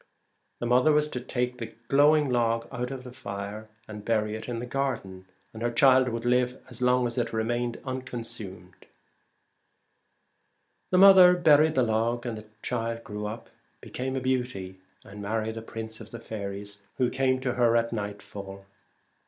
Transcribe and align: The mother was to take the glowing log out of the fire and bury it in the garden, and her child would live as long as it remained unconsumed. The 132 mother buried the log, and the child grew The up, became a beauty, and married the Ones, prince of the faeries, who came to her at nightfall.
The 0.57 0.65
mother 0.65 0.91
was 0.91 1.07
to 1.09 1.19
take 1.21 1.59
the 1.59 1.75
glowing 1.87 2.27
log 2.31 2.67
out 2.71 2.89
of 2.89 3.03
the 3.03 3.11
fire 3.11 3.69
and 3.87 4.03
bury 4.03 4.33
it 4.35 4.49
in 4.49 4.57
the 4.57 4.65
garden, 4.65 5.27
and 5.53 5.61
her 5.61 5.69
child 5.69 6.09
would 6.09 6.25
live 6.25 6.59
as 6.71 6.81
long 6.81 7.05
as 7.05 7.19
it 7.19 7.31
remained 7.31 7.79
unconsumed. 7.85 8.87
The 10.89 10.97
132 10.97 10.97
mother 10.97 11.33
buried 11.35 11.75
the 11.75 11.83
log, 11.83 12.25
and 12.25 12.35
the 12.35 12.47
child 12.63 13.03
grew 13.03 13.19
The 13.25 13.27
up, 13.27 13.49
became 13.79 14.15
a 14.15 14.21
beauty, 14.21 14.79
and 15.03 15.21
married 15.21 15.53
the 15.53 15.61
Ones, 15.61 15.69
prince 15.71 16.01
of 16.01 16.09
the 16.09 16.19
faeries, 16.19 16.79
who 16.97 17.11
came 17.11 17.39
to 17.41 17.53
her 17.53 17.77
at 17.77 17.93
nightfall. 17.93 18.65